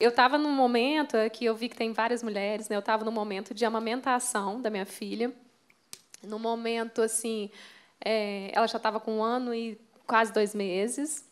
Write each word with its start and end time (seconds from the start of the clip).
Eu 0.00 0.10
estava 0.10 0.38
num 0.38 0.52
momento 0.52 1.16
que 1.32 1.44
eu 1.44 1.56
vi 1.56 1.68
que 1.68 1.76
tem 1.76 1.92
várias 1.92 2.22
mulheres, 2.22 2.68
né? 2.68 2.76
Eu 2.76 2.80
estava 2.80 3.04
num 3.04 3.10
momento 3.10 3.52
de 3.52 3.64
amamentação 3.64 4.60
da 4.60 4.70
minha 4.70 4.86
filha, 4.86 5.32
num 6.22 6.38
momento 6.38 7.02
assim, 7.02 7.50
é, 8.04 8.50
ela 8.52 8.66
já 8.68 8.76
estava 8.76 9.00
com 9.00 9.18
um 9.18 9.22
ano 9.22 9.52
e 9.52 9.76
quase 10.06 10.32
dois 10.32 10.54
meses, 10.54 11.28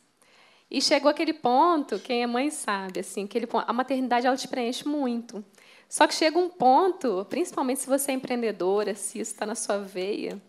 e 0.69 0.83
chegou 0.83 1.09
aquele 1.09 1.33
ponto, 1.33 1.99
quem 2.01 2.25
é 2.25 2.27
mãe 2.27 2.51
sabe, 2.51 3.01
assim, 3.01 3.25
aquele 3.25 3.47
ponto, 3.47 3.65
a 3.69 3.73
maternidade 3.73 4.27
ela 4.27 4.37
te 4.37 4.49
preenche 4.49 4.87
muito. 4.87 5.45
Só 5.89 6.07
que 6.09 6.15
chega 6.15 6.37
um 6.37 6.49
ponto, 6.49 7.25
principalmente 7.31 7.81
se 7.81 7.87
você 7.87 8.11
é 8.11 8.15
empreendedora, 8.15 8.95
se 8.97 9.21
isso 9.21 9.33
está 9.33 9.47
na 9.47 9.55
sua 9.55 9.79
veia, 9.79 10.43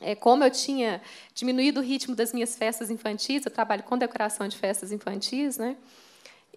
é, 0.00 0.14
como 0.14 0.42
eu 0.42 0.50
tinha 0.50 1.02
diminuído 1.34 1.80
o 1.80 1.82
ritmo 1.82 2.14
das 2.14 2.32
minhas 2.32 2.56
festas 2.56 2.90
infantis, 2.90 3.44
eu 3.44 3.52
trabalho 3.52 3.82
com 3.82 3.98
decoração 3.98 4.48
de 4.48 4.56
festas 4.56 4.90
infantis, 4.90 5.58
né? 5.58 5.76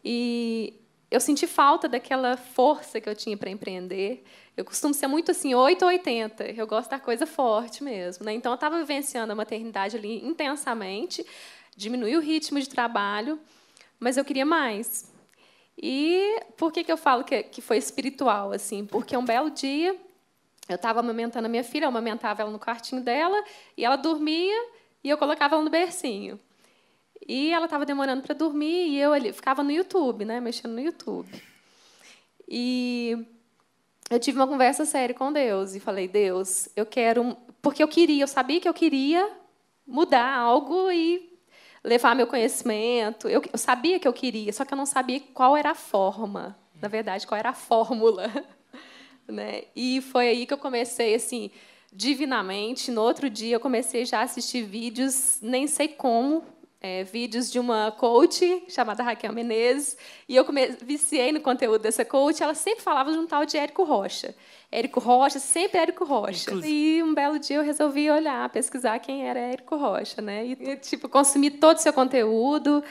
E 0.04 0.80
eu 1.12 1.20
senti 1.20 1.48
falta 1.48 1.88
daquela 1.88 2.38
força 2.38 3.02
que 3.02 3.10
eu 3.10 3.16
tinha 3.16 3.36
para 3.36 3.50
empreender. 3.50 4.24
Eu 4.56 4.64
costumo 4.64 4.94
ser 4.94 5.08
muito 5.08 5.32
assim, 5.32 5.56
8 5.56 5.82
ou 5.82 5.88
80. 5.88 6.52
Eu 6.52 6.68
gosto 6.68 6.90
da 6.90 7.00
coisa 7.00 7.26
forte 7.26 7.84
mesmo. 7.84 8.26
Né? 8.26 8.34
Então, 8.34 8.52
eu 8.52 8.56
estava 8.56 8.78
vivenciando 8.78 9.32
a 9.32 9.36
maternidade 9.36 9.98
ali 9.98 10.26
intensamente, 10.26 11.26
diminuí 11.76 12.16
o 12.16 12.20
ritmo 12.20 12.60
de 12.60 12.70
trabalho, 12.70 13.40
mas 14.00 14.18
eu 14.18 14.26
queria 14.26 14.46
mais. 14.46 15.12
E 15.82 16.42
por 16.58 16.72
que, 16.72 16.84
que 16.84 16.92
eu 16.92 16.98
falo 16.98 17.24
que, 17.24 17.42
que 17.44 17.62
foi 17.62 17.78
espiritual? 17.78 18.52
assim? 18.52 18.86
Porque 18.86 19.16
um 19.16 19.24
belo 19.24 19.50
dia, 19.50 19.96
eu 20.68 20.76
estava 20.76 21.00
amamentando 21.00 21.46
a 21.46 21.50
minha 21.50 21.64
filha, 21.64 21.86
eu 21.86 21.90
amamentava 21.90 22.42
ela 22.42 22.52
no 22.52 22.60
quartinho 22.60 23.02
dela, 23.02 23.42
e 23.78 23.86
ela 23.86 23.96
dormia, 23.96 24.68
e 25.04 25.10
eu 25.10 25.18
colocava 25.18 25.56
ela 25.56 25.64
no 25.64 25.70
bercinho. 25.70 26.40
E 27.30 27.54
ela 27.54 27.66
estava 27.66 27.86
demorando 27.86 28.24
para 28.24 28.34
dormir 28.34 28.88
e 28.88 29.00
eu 29.00 29.14
ali, 29.14 29.32
ficava 29.32 29.62
no 29.62 29.70
YouTube, 29.70 30.26
né, 30.26 30.42
mexendo 30.42 30.72
no 30.72 30.80
YouTube. 30.80 31.30
E 32.48 33.24
eu 34.10 34.20
tive 34.20 34.40
uma 34.40 34.48
conversa 34.48 34.84
séria 34.84 35.14
com 35.14 35.32
Deus 35.32 35.76
e 35.76 35.80
falei: 35.80 36.08
Deus, 36.08 36.68
eu 36.76 36.88
quero. 36.88 37.38
Porque 37.62 37.84
eu 37.84 37.88
queria, 37.88 38.24
eu 38.24 38.28
sabia 38.28 38.60
que 38.60 38.68
eu 38.68 38.74
queria 38.74 39.30
mudar 39.86 40.28
algo 40.28 40.90
e 40.90 41.38
levar 41.84 42.16
meu 42.16 42.26
conhecimento. 42.26 43.30
Eu, 43.30 43.44
eu 43.54 43.60
sabia 43.60 44.00
que 44.00 44.08
eu 44.08 44.14
queria, 44.14 44.52
só 44.52 44.66
que 44.66 44.74
eu 44.74 44.78
não 44.78 44.88
sabia 44.88 45.20
qual 45.32 45.56
era 45.56 45.70
a 45.70 45.76
forma, 45.76 46.58
na 46.82 46.88
verdade, 46.88 47.28
qual 47.28 47.38
era 47.38 47.50
a 47.50 47.54
fórmula. 47.54 48.28
Né? 49.28 49.66
E 49.76 50.02
foi 50.02 50.28
aí 50.28 50.46
que 50.48 50.54
eu 50.56 50.58
comecei, 50.58 51.14
assim, 51.14 51.52
divinamente. 51.94 52.90
No 52.90 53.04
outro 53.04 53.30
dia, 53.30 53.58
eu 53.58 53.60
comecei 53.60 54.04
já 54.04 54.22
a 54.22 54.24
assistir 54.24 54.64
vídeos, 54.64 55.38
nem 55.40 55.68
sei 55.68 55.88
como, 55.90 56.44
é, 56.82 57.04
vídeos 57.04 57.52
de 57.52 57.60
uma 57.60 57.92
coach 57.92 58.64
chamada 58.70 59.04
Raquel 59.04 59.34
Menezes, 59.34 59.98
e 60.28 60.36
eu 60.36 60.46
viciei 60.82 61.32
no 61.32 61.42
conteúdo 61.42 61.82
dessa 61.82 62.06
coach. 62.06 62.42
Ela 62.42 62.54
sempre 62.54 62.82
falava 62.82 63.12
de 63.12 63.18
um 63.18 63.28
tal 63.28 63.46
de 63.46 63.58
Érico 63.58 63.84
Rocha. 63.84 64.34
Érico 64.72 65.00
Rocha, 65.00 65.40
sempre 65.40 65.80
Érico 65.80 66.06
Rocha. 66.06 66.50
Inclusive. 66.50 66.74
E 66.74 67.04
um 67.04 67.14
belo 67.14 67.38
dia 67.38 67.58
eu 67.58 67.64
resolvi 67.64 68.10
olhar, 68.10 68.48
pesquisar 68.50 68.98
quem 69.00 69.28
era 69.28 69.40
Érico 69.40 69.76
Rocha, 69.76 70.22
né? 70.22 70.46
E 70.46 70.78
tipo 70.78 71.10
consumir 71.10 71.52
todo 71.52 71.78
o 71.78 71.82
seu 71.82 71.92
conteúdo. 71.92 72.82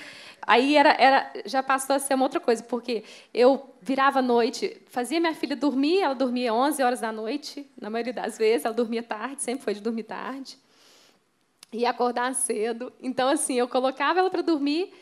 Aí 0.42 0.77
era, 0.77 0.94
era, 0.98 1.33
já 1.47 1.62
passou 1.62 1.97
a 1.97 1.98
ser 1.98 2.14
uma 2.14 2.25
outra 2.25 2.41
coisa, 2.41 2.62
porque 2.62 3.05
eu 3.33 3.75
virava 3.81 4.19
à 4.19 4.22
noite, 4.22 4.81
fazia 4.86 5.20
minha 5.20 5.34
filha 5.34 5.55
dormir, 5.55 6.00
ela 6.00 6.14
dormia 6.14 6.55
11 6.55 6.83
horas 6.83 7.00
da 7.00 7.12
noite, 7.12 7.70
na 7.78 7.91
maioria 7.91 8.14
das 8.14 8.39
vezes, 8.39 8.64
ela 8.64 8.75
dormia 8.75 9.03
tarde, 9.03 9.42
sempre 9.42 9.64
foi 9.64 9.75
de 9.75 9.81
dormir 9.81 10.05
tarde 10.05 10.59
e 11.72 11.84
acordar 11.84 12.34
cedo. 12.34 12.92
Então, 13.00 13.28
assim, 13.28 13.55
eu 13.55 13.69
colocava 13.69 14.19
ela 14.19 14.30
para 14.30 14.42
dormir 14.42 14.92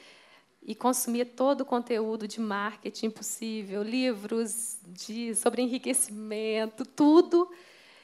e 0.62 0.74
consumia 0.74 1.24
todo 1.24 1.60
o 1.60 1.64
conteúdo 1.64 2.26
de 2.26 2.40
marketing 2.40 3.10
possível, 3.10 3.82
livros 3.82 4.78
de 4.84 5.34
sobre 5.34 5.62
enriquecimento, 5.62 6.84
tudo. 6.84 7.48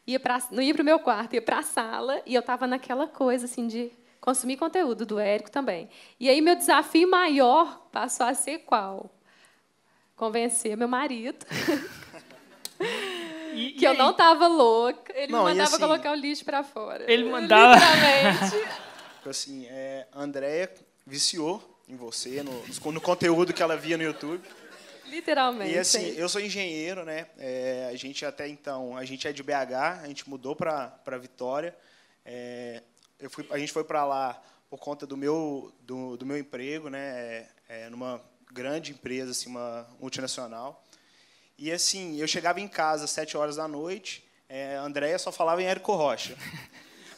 Ia 0.07 0.21
pra, 0.21 0.41
não 0.51 0.63
ia 0.63 0.73
para 0.73 0.83
o 0.83 0.85
meu 0.85 0.99
quarto, 1.01 1.35
ia 1.35 1.43
para 1.43 1.59
a 1.59 1.63
sala 1.63 2.23
e 2.25 2.35
eu 2.35 2.41
estava 2.41 2.67
naquela 2.67 3.07
coisa 3.07 3.47
assim 3.47 3.67
de 3.67 3.91
consumir 4.21 4.57
conteúdo 4.57 5.05
do 5.05 5.19
Érico 5.19 5.51
também. 5.51 5.89
E 6.21 6.29
aí 6.29 6.41
meu 6.41 6.55
desafio 6.55 7.11
maior 7.11 7.89
passou 7.91 8.27
a 8.27 8.35
ser 8.35 8.61
qual? 8.61 9.11
Convencer 10.15 10.77
meu 10.77 10.87
marido 10.87 11.45
E, 13.53 13.73
que 13.73 13.85
e 13.85 13.85
eu 13.85 13.95
não 13.95 14.13
tava 14.13 14.47
louca. 14.47 15.13
Ele 15.17 15.33
não, 15.33 15.45
me 15.45 15.51
mandava 15.51 15.71
assim, 15.71 15.79
colocar 15.79 16.13
o 16.13 16.15
lixo 16.15 16.45
para 16.45 16.63
fora. 16.63 17.11
Ele 17.11 17.25
mandava. 17.25 17.75
Literalmente. 17.75 18.69
assim, 19.29 19.67
é, 19.67 20.07
a 20.13 20.23
Andrea 20.23 20.73
viciou 21.07 21.63
em 21.89 21.97
você, 21.97 22.43
no, 22.43 22.93
no 22.93 23.01
conteúdo 23.01 23.53
que 23.53 23.63
ela 23.63 23.77
via 23.77 23.97
no 23.97 24.03
YouTube. 24.03 24.43
Literalmente. 25.07 25.75
E 25.75 25.79
assim, 25.79 26.15
eu 26.17 26.27
sou 26.29 26.41
engenheiro, 26.41 27.05
né? 27.05 27.27
É, 27.39 27.91
a 27.93 27.97
gente 27.97 28.25
até 28.25 28.49
então, 28.49 28.97
a 28.97 29.05
gente 29.05 29.29
é 29.29 29.33
de 29.33 29.43
BH, 29.43 30.01
a 30.03 30.07
gente 30.07 30.29
mudou 30.29 30.57
para 30.57 31.19
Vitória. 31.21 31.77
É, 32.25 32.83
eu 33.21 33.29
fui, 33.29 33.47
a 33.51 33.59
gente 33.59 33.73
foi 33.73 33.85
para 33.85 34.07
lá 34.07 34.43
por 34.71 34.79
conta 34.79 35.07
do 35.07 35.19
meu 35.19 35.71
do, 35.83 36.17
do 36.17 36.25
meu 36.25 36.39
emprego, 36.39 36.89
né? 36.89 36.99
É, 36.99 37.49
é, 37.69 37.91
numa 37.91 38.23
grande 38.51 38.93
empresa, 38.93 39.33
assim, 39.33 39.51
uma 39.51 39.87
multinacional. 40.01 40.83
E 41.63 41.71
assim, 41.71 42.17
eu 42.17 42.27
chegava 42.27 42.61
em 42.61 42.67
casa 42.67 43.05
às 43.05 43.13
sete 43.13 43.37
horas 43.37 43.55
da 43.55 43.69
noite, 43.69 44.25
é, 44.49 44.79
a 44.79 44.83
Andréia 44.83 45.17
só 45.17 45.31
falava 45.31 45.63
em 45.63 45.67
Érico 45.67 45.95
Rocha. 45.95 46.37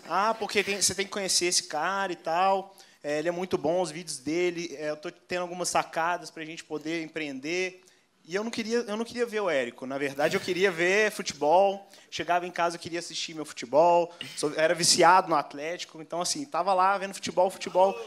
Ah, 0.07 0.35
porque 0.35 0.63
tem, 0.63 0.83
você 0.83 0.95
tem 0.95 1.07
que 1.07 1.13
conhecer 1.13 1.47
esse 1.47 1.63
cara 1.63 2.13
e 2.13 2.17
tal. 2.17 2.77
É, 3.03 3.21
ele 3.21 3.29
é 3.29 3.33
muito 3.33 3.57
bom, 3.57 3.81
os 3.81 3.91
vídeos 3.91 4.19
dele. 4.19 4.77
É, 4.79 4.91
eu 4.91 4.95
estou 4.95 5.11
tendo 5.11 5.41
algumas 5.41 5.71
sacadas 5.71 6.31
para 6.31 6.43
a 6.43 6.45
gente 6.45 6.63
poder 6.63 7.03
empreender. 7.03 7.83
E 8.23 8.35
eu 8.35 8.45
não 8.45 8.51
queria, 8.51 8.81
eu 8.81 8.99
não 8.99 9.05
queria 9.07 9.25
ver 9.25 9.41
o 9.41 9.49
Érico. 9.49 9.87
Na 9.87 9.97
verdade, 9.97 10.37
eu 10.37 10.41
queria 10.43 10.71
ver 10.71 11.11
futebol. 11.11 11.89
Chegava 12.11 12.47
em 12.47 12.51
casa, 12.51 12.77
eu 12.77 12.81
queria 12.81 12.99
assistir 12.99 13.33
meu 13.33 13.47
futebol. 13.47 14.13
Era 14.59 14.75
viciado 14.75 15.27
no 15.27 15.37
Atlético, 15.37 16.03
então 16.03 16.21
assim, 16.21 16.43
estava 16.43 16.75
lá 16.75 16.99
vendo 16.99 17.15
futebol, 17.15 17.49
futebol. 17.49 17.99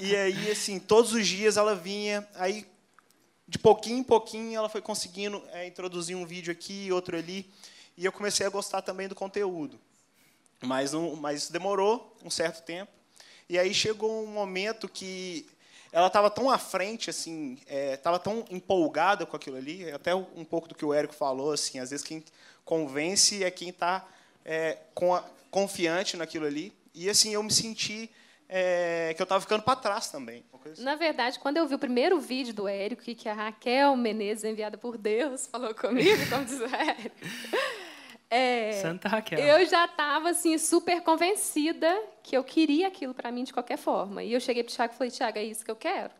E 0.00 0.14
aí, 0.14 0.48
assim, 0.48 0.78
todos 0.78 1.12
os 1.12 1.26
dias 1.26 1.56
ela 1.56 1.74
vinha. 1.74 2.24
Aí 2.36 2.64
de 3.52 3.58
pouquinho 3.58 3.98
em 3.98 4.02
pouquinho 4.02 4.56
ela 4.56 4.68
foi 4.70 4.80
conseguindo 4.80 5.42
é, 5.52 5.66
introduzir 5.66 6.16
um 6.16 6.24
vídeo 6.24 6.50
aqui, 6.50 6.90
outro 6.90 7.18
ali, 7.18 7.46
e 7.98 8.06
eu 8.06 8.10
comecei 8.10 8.46
a 8.46 8.48
gostar 8.48 8.80
também 8.80 9.06
do 9.06 9.14
conteúdo. 9.14 9.78
Mas, 10.62 10.92
não, 10.92 11.14
mas 11.16 11.50
demorou 11.50 12.16
um 12.24 12.30
certo 12.30 12.64
tempo. 12.64 12.90
E 13.50 13.58
aí 13.58 13.74
chegou 13.74 14.24
um 14.24 14.26
momento 14.26 14.88
que 14.88 15.46
ela 15.92 16.06
estava 16.06 16.30
tão 16.30 16.48
à 16.48 16.56
frente, 16.56 17.10
assim, 17.10 17.58
estava 17.92 18.16
é, 18.16 18.20
tão 18.20 18.42
empolgada 18.48 19.26
com 19.26 19.36
aquilo 19.36 19.58
ali, 19.58 19.92
até 19.92 20.14
um 20.14 20.46
pouco 20.46 20.66
do 20.66 20.74
que 20.74 20.86
o 20.86 20.94
Érico 20.94 21.14
falou, 21.14 21.52
assim, 21.52 21.78
às 21.78 21.90
vezes 21.90 22.06
quem 22.06 22.24
convence 22.64 23.44
é 23.44 23.50
quem 23.50 23.68
está 23.68 24.08
é, 24.46 24.78
confiante 25.50 26.16
naquilo 26.16 26.46
ali. 26.46 26.72
E 26.94 27.10
assim 27.10 27.34
eu 27.34 27.42
me 27.42 27.52
senti 27.52 28.10
é, 28.54 29.14
que 29.14 29.22
eu 29.22 29.24
estava 29.24 29.40
ficando 29.40 29.62
para 29.62 29.76
trás 29.76 30.10
também. 30.10 30.44
Assim. 30.70 30.84
Na 30.84 30.94
verdade, 30.94 31.38
quando 31.38 31.56
eu 31.56 31.66
vi 31.66 31.74
o 31.74 31.78
primeiro 31.78 32.20
vídeo 32.20 32.52
do 32.52 32.68
Érico, 32.68 33.02
que 33.02 33.28
a 33.28 33.32
Raquel 33.32 33.96
Menezes, 33.96 34.44
enviada 34.44 34.76
por 34.76 34.98
Deus, 34.98 35.46
falou 35.46 35.74
comigo, 35.74 36.28
como 36.28 36.44
diz 36.44 36.60
o 36.60 36.64
Érico, 36.76 37.16
é, 38.28 38.72
Santa 38.80 39.08
Raquel. 39.08 39.38
Eu 39.38 39.66
já 39.66 39.86
estava 39.86 40.30
assim 40.30 40.56
super 40.58 41.00
convencida 41.02 41.98
que 42.22 42.36
eu 42.36 42.44
queria 42.44 42.88
aquilo 42.88 43.14
para 43.14 43.32
mim 43.32 43.44
de 43.44 43.52
qualquer 43.52 43.78
forma. 43.78 44.22
E 44.22 44.32
eu 44.32 44.40
cheguei 44.40 44.62
para 44.62 44.70
o 44.70 44.74
Tiago 44.74 44.94
e 44.94 44.96
falei: 44.96 45.10
Tiago, 45.10 45.38
é 45.38 45.44
isso 45.44 45.64
que 45.64 45.70
eu 45.70 45.76
quero. 45.76 46.10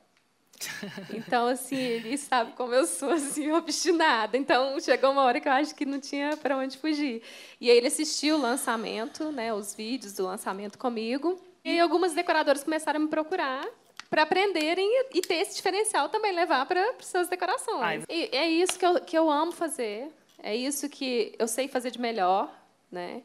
Então, 1.12 1.48
assim, 1.48 1.76
ele 1.76 2.16
sabe 2.16 2.52
como 2.52 2.74
eu 2.74 2.86
sou, 2.86 3.10
assim, 3.10 3.50
obstinada. 3.52 4.36
Então, 4.36 4.78
chegou 4.80 5.10
uma 5.10 5.22
hora 5.22 5.40
que 5.40 5.48
eu 5.48 5.52
acho 5.52 5.74
que 5.74 5.84
não 5.84 6.00
tinha 6.00 6.36
para 6.36 6.56
onde 6.56 6.78
fugir. 6.78 7.22
E 7.60 7.70
aí 7.70 7.76
ele 7.76 7.88
assistiu 7.88 8.36
o 8.36 8.40
lançamento, 8.40 9.32
né, 9.32 9.52
os 9.52 9.74
vídeos 9.74 10.12
do 10.14 10.24
lançamento 10.24 10.78
comigo. 10.78 11.40
E 11.64 11.78
algumas 11.78 12.12
decoradoras 12.12 12.64
começaram 12.64 12.98
a 12.98 13.02
me 13.02 13.08
procurar 13.08 13.66
para 14.10 14.22
aprenderem 14.22 14.86
e, 15.14 15.20
ter 15.22 15.36
esse 15.36 15.56
diferencial 15.56 16.08
também, 16.08 16.32
levar 16.32 16.66
para 16.66 16.94
suas 17.00 17.28
decorações. 17.28 17.80
Ai. 17.82 18.04
E 18.10 18.28
é 18.32 18.48
isso 18.48 18.78
que 18.78 18.84
eu, 18.84 19.00
que 19.00 19.16
eu 19.16 19.30
amo 19.30 19.52
fazer, 19.52 20.10
é 20.42 20.54
isso 20.54 20.88
que 20.88 21.34
eu 21.38 21.48
sei 21.48 21.68
fazer 21.68 21.90
de 21.90 22.00
melhor. 22.00 22.52
Né? 22.90 23.22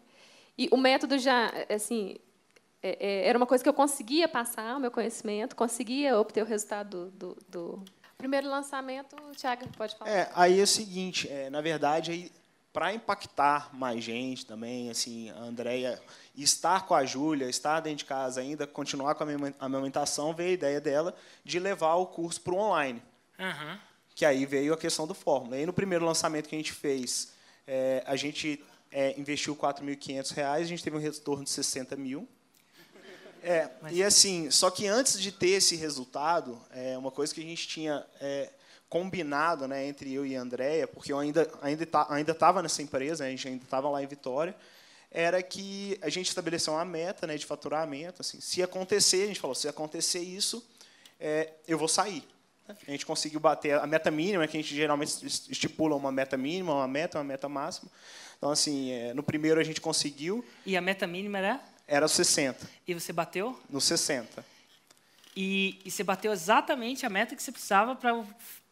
E 0.58 0.70
o 0.72 0.78
método 0.78 1.18
já, 1.18 1.52
assim, 1.70 2.16
é, 2.82 2.98
é, 3.00 3.28
era 3.28 3.38
uma 3.38 3.46
coisa 3.46 3.64
que 3.64 3.70
eu 3.70 3.74
conseguia 3.74 4.28
passar 4.28 4.78
o 4.78 4.80
meu 4.80 4.92
conhecimento, 4.92 5.56
conseguia 5.56 6.18
obter 6.18 6.42
o 6.42 6.46
resultado 6.46 7.12
do, 7.12 7.36
do, 7.36 7.38
do... 7.50 7.86
primeiro 8.18 8.48
lançamento. 8.48 9.16
Tiago, 9.36 9.68
pode 9.76 9.96
falar. 9.96 10.10
É, 10.10 10.32
aí 10.34 10.60
é 10.60 10.64
o 10.64 10.68
seguinte, 10.68 11.28
é, 11.30 11.50
na 11.50 11.60
verdade, 11.60 12.12
aí 12.12 12.32
para 12.78 12.94
impactar 12.94 13.74
mais 13.74 14.04
gente 14.04 14.46
também, 14.46 14.92
assim, 14.92 15.32
a 15.32 15.40
Andrea 15.40 16.00
estar 16.36 16.86
com 16.86 16.94
a 16.94 17.04
Júlia, 17.04 17.50
estar 17.50 17.80
dentro 17.80 17.98
de 17.98 18.06
casa 18.06 18.40
ainda, 18.40 18.68
continuar 18.68 19.16
com 19.16 19.24
a 19.24 19.66
amamentação, 19.66 20.32
veio 20.32 20.52
a 20.52 20.54
ideia 20.54 20.80
dela 20.80 21.16
de 21.44 21.60
levar 21.60 21.96
o 21.96 22.06
curso 22.06 22.40
para 22.40 22.54
o 22.54 22.58
online. 22.58 23.02
Uhum. 23.40 23.80
Que 24.14 24.24
aí 24.24 24.46
veio 24.46 24.76
a 24.76 24.78
questão 24.78 25.08
do 25.08 25.16
fórmula. 25.16 25.56
E 25.56 25.62
aí, 25.62 25.66
no 25.66 25.74
primeiro 25.74 26.06
lançamento 26.06 26.48
que 26.48 26.54
a 26.54 26.60
gente 26.60 26.72
fez, 26.72 27.34
é, 27.66 28.04
a 28.06 28.16
gente 28.16 28.64
é, 28.92 29.20
investiu 29.20 29.56
R$ 29.56 29.60
4.500, 29.60 30.46
a 30.46 30.64
gente 30.64 30.84
teve 30.84 30.98
um 30.98 31.00
retorno 31.00 31.46
de 31.46 31.50
60 31.50 31.96
mil. 31.96 32.30
É, 33.42 33.72
e 33.90 34.04
assim, 34.04 34.52
só 34.52 34.70
que 34.70 34.86
antes 34.86 35.20
de 35.20 35.32
ter 35.32 35.50
esse 35.50 35.76
resultado, 35.76 36.62
é, 36.70 36.96
uma 36.96 37.10
coisa 37.10 37.34
que 37.34 37.42
a 37.42 37.44
gente 37.44 37.68
tinha 37.68 38.06
é, 38.22 38.52
combinado 38.90 39.68
né, 39.68 39.86
entre 39.86 40.14
eu 40.14 40.26
e 40.26 40.36
a 40.36 40.42
Andréia, 40.42 40.88
porque 40.88 41.12
eu 41.12 41.20
ainda 41.20 41.50
ainda 41.62 41.86
tá, 41.86 42.08
ainda 42.10 42.32
estava 42.32 42.62
nessa 42.62 42.82
empresa, 42.82 43.24
né, 43.24 43.30
a 43.30 43.32
gente 43.32 43.48
ainda 43.48 43.64
estava 43.64 43.90
lá 43.90 44.02
em 44.02 44.08
Vitória, 44.08 44.56
era 45.12 45.42
que 45.42 45.98
a 46.02 46.10
gente 46.10 46.28
estabeleceu 46.28 46.74
uma 46.74 46.86
meta 46.86 47.26
né, 47.26 47.38
de 47.38 47.46
faturamento. 47.46 48.22
Assim, 48.22 48.40
se 48.42 48.62
acontecer, 48.62 49.24
a 49.24 49.28
gente 49.28 49.40
falou, 49.40 49.56
se 49.56 49.68
acontecer 49.68 50.20
isso, 50.20 50.66
é, 51.20 51.54
eu 51.68 51.78
vou 51.78 51.88
sair. 51.88 52.24
A 52.68 52.92
gente 52.92 53.06
conseguiu 53.06 53.40
bater 53.40 53.80
a 53.80 53.88
meta 53.88 54.12
mínima, 54.12 54.46
que 54.46 54.58
a 54.58 54.62
gente 54.62 54.76
geralmente 54.76 55.26
estipula 55.26 55.96
uma 55.96 56.12
meta 56.12 56.36
mínima, 56.36 56.74
uma 56.74 56.88
meta, 56.88 57.18
uma 57.18 57.24
meta 57.24 57.48
máxima. 57.48 57.90
Então, 58.38 58.52
assim, 58.52 58.92
é, 58.92 59.14
no 59.14 59.24
primeiro 59.24 59.60
a 59.60 59.64
gente 59.64 59.80
conseguiu. 59.80 60.46
E 60.66 60.76
a 60.76 60.82
meta 60.82 61.08
mínima 61.08 61.38
era? 61.38 61.62
Era 61.88 62.08
60. 62.08 62.70
E 62.86 62.94
você 62.94 63.14
bateu? 63.14 63.58
No 63.70 63.80
60. 63.80 64.46
E, 65.36 65.80
e 65.86 65.92
você 65.92 66.04
bateu 66.04 66.34
exatamente 66.34 67.06
a 67.06 67.10
meta 67.10 67.36
que 67.36 67.42
você 67.42 67.52
precisava 67.52 67.96
para 67.96 68.14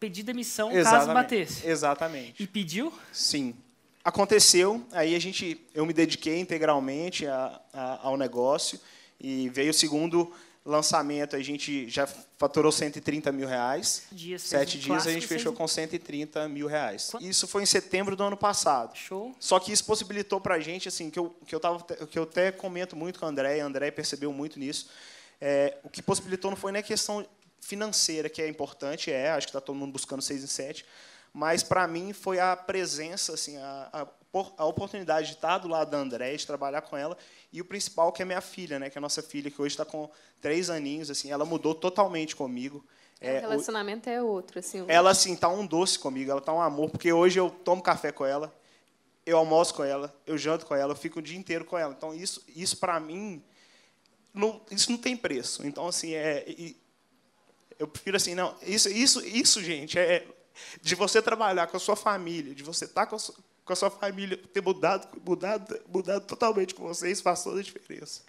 pedir 0.05 0.23
demissão 0.23 0.71
exatamente, 0.71 0.99
caso 0.99 1.13
batesse. 1.13 1.67
Exatamente. 1.67 2.43
E 2.43 2.47
pediu? 2.47 2.93
Sim. 3.11 3.55
Aconteceu, 4.03 4.85
aí 4.91 5.15
a 5.15 5.19
gente, 5.19 5.59
eu 5.73 5.83
me 5.83 5.91
dediquei 5.91 6.39
integralmente 6.39 7.25
a, 7.25 7.59
a, 7.73 8.07
ao 8.07 8.15
negócio 8.15 8.79
e 9.19 9.49
veio 9.49 9.71
o 9.71 9.73
segundo 9.73 10.31
lançamento, 10.63 11.35
a 11.35 11.41
gente 11.41 11.89
já 11.89 12.07
faturou 12.37 12.71
130 12.71 13.31
mil 13.31 13.47
reais. 13.47 14.03
Dias, 14.11 14.43
Sete 14.43 14.77
dias 14.77 15.07
a 15.07 15.11
gente 15.11 15.25
fechou 15.25 15.53
com 15.53 15.67
130 15.67 16.47
mil 16.49 16.67
reais. 16.67 17.11
Isso 17.19 17.47
foi 17.47 17.63
em 17.63 17.65
setembro 17.65 18.15
do 18.15 18.23
ano 18.23 18.37
passado. 18.37 18.95
Show. 18.95 19.35
Só 19.39 19.59
que 19.59 19.71
isso 19.71 19.85
possibilitou 19.85 20.39
para 20.39 20.55
a 20.55 20.59
gente, 20.59 20.87
assim, 20.87 21.09
que 21.09 21.17
eu, 21.17 21.35
que, 21.45 21.53
eu 21.53 21.59
tava, 21.59 21.83
que 21.83 22.17
eu 22.17 22.23
até 22.23 22.51
comento 22.51 22.95
muito 22.95 23.19
com 23.19 23.25
a 23.25 23.29
André, 23.29 23.59
a 23.59 23.65
André 23.65 23.89
percebeu 23.89 24.31
muito 24.31 24.59
nisso, 24.59 24.87
é, 25.41 25.77
o 25.83 25.89
que 25.89 26.01
possibilitou 26.01 26.51
não 26.51 26.57
foi 26.57 26.71
nem 26.71 26.79
a 26.79 26.83
questão 26.83 27.25
financeira, 27.65 28.29
que 28.29 28.43
é 28.43 28.47
importante, 28.47 29.11
é, 29.11 29.31
acho 29.31 29.47
que 29.47 29.49
está 29.49 29.59
todo 29.59 29.75
mundo 29.75 29.91
buscando 29.91 30.21
6 30.21 30.43
em 30.43 30.47
7, 30.47 30.85
mas 31.33 31.63
para 31.63 31.87
mim 31.87 32.13
foi 32.13 32.39
a 32.39 32.55
presença, 32.55 33.33
assim, 33.33 33.57
a, 33.57 33.89
a, 33.91 34.07
a, 34.57 34.65
oportunidade 34.65 35.29
de 35.29 35.33
estar 35.33 35.57
do 35.57 35.67
lado 35.67 35.89
da 35.89 35.97
André, 35.97 36.35
de 36.35 36.45
trabalhar 36.45 36.81
com 36.81 36.95
ela, 36.95 37.17
e 37.51 37.59
o 37.59 37.65
principal 37.65 38.11
que 38.11 38.21
é 38.21 38.25
minha 38.25 38.39
filha, 38.39 38.77
né, 38.77 38.87
que 38.87 38.97
é 38.97 38.99
a 38.99 39.01
nossa 39.01 39.23
filha, 39.23 39.49
que 39.49 39.59
hoje 39.59 39.73
está 39.73 39.83
com 39.83 40.07
três 40.39 40.69
aninhos, 40.69 41.09
assim, 41.09 41.31
ela 41.31 41.43
mudou 41.43 41.73
totalmente 41.73 42.35
comigo. 42.35 42.85
É, 43.19 43.39
o 43.39 43.41
relacionamento 43.41 44.09
o, 44.09 44.13
é 44.13 44.21
outro, 44.21 44.59
assim. 44.59 44.85
Ela 44.87 45.09
assim 45.09 45.35
tá 45.35 45.49
um 45.49 45.65
doce 45.65 45.97
comigo, 45.97 46.29
ela 46.29 46.41
tá 46.41 46.53
um 46.53 46.61
amor, 46.61 46.91
porque 46.91 47.11
hoje 47.11 47.39
eu 47.39 47.49
tomo 47.49 47.81
café 47.81 48.11
com 48.11 48.25
ela, 48.25 48.53
eu 49.25 49.39
almoço 49.39 49.73
com 49.73 49.83
ela, 49.83 50.15
eu 50.27 50.37
janto 50.37 50.67
com 50.67 50.75
ela, 50.75 50.91
eu 50.91 50.97
fico 50.97 51.17
o 51.17 51.21
dia 51.21 51.37
inteiro 51.37 51.65
com 51.65 51.75
ela. 51.75 51.95
Então 51.97 52.13
isso, 52.13 52.43
isso 52.55 52.77
para 52.77 52.99
mim 52.99 53.43
não, 54.35 54.61
isso 54.69 54.91
não 54.91 54.97
tem 54.97 55.15
preço. 55.15 55.65
Então, 55.65 55.87
assim, 55.87 56.13
é, 56.13 56.43
eu 57.77 57.87
prefiro 57.87 58.17
assim, 58.17 58.35
não, 58.35 58.55
isso, 58.61 58.89
isso, 58.89 59.25
isso, 59.25 59.63
gente, 59.63 59.97
é 59.97 60.25
de 60.81 60.95
você 60.95 61.21
trabalhar 61.21 61.67
com 61.67 61.77
a 61.77 61.79
sua 61.79 61.95
família, 61.95 62.55
de 62.55 62.63
você 62.63 62.85
estar 62.85 63.05
com 63.05 63.15
a 63.15 63.19
sua, 63.19 63.35
com 63.63 63.73
a 63.73 63.75
sua 63.75 63.89
família, 63.89 64.37
ter 64.53 64.61
mudado, 64.61 65.07
mudado, 65.25 65.79
mudado 65.87 66.25
totalmente 66.25 66.73
com 66.73 66.83
vocês, 66.83 67.19
faz 67.19 67.43
toda 67.43 67.59
a 67.59 67.63
diferença. 67.63 68.21